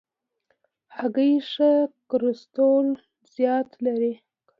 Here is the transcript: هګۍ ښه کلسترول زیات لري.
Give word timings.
هګۍ 0.97 1.33
ښه 1.51 1.71
کلسترول 2.11 2.87
زیات 3.35 3.69
لري. 3.85 4.13